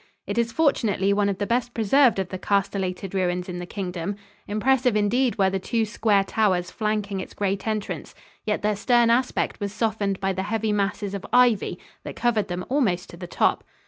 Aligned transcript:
It 0.25 0.39
is 0.39 0.51
fortunately 0.51 1.13
one 1.13 1.29
of 1.29 1.37
the 1.37 1.45
best 1.45 1.75
preserved 1.75 2.17
of 2.17 2.29
the 2.29 2.39
castellated 2.39 3.13
ruins 3.13 3.47
in 3.47 3.59
the 3.59 3.67
Kingdom. 3.67 4.15
Impressive 4.47 4.95
indeed 4.95 5.37
were 5.37 5.51
the 5.51 5.59
two 5.59 5.85
square 5.85 6.23
towers 6.23 6.71
flanking 6.71 7.19
its 7.19 7.35
great 7.35 7.67
entrance, 7.67 8.15
yet 8.43 8.63
their 8.63 8.75
stern 8.75 9.11
aspect 9.11 9.59
was 9.59 9.71
softened 9.71 10.19
by 10.19 10.33
the 10.33 10.41
heavy 10.41 10.71
masses 10.73 11.13
of 11.13 11.23
ivy 11.31 11.77
that 12.03 12.15
covered 12.15 12.47
them 12.47 12.65
almost 12.67 13.11
to 13.11 13.17
the 13.17 13.27
top. 13.27 13.63